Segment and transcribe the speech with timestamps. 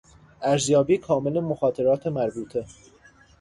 [0.41, 2.65] ارزیابی کامل مخاطرات مربوطه